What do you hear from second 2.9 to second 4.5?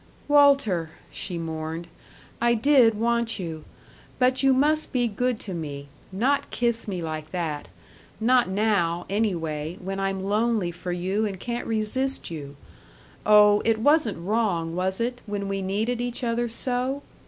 want you. But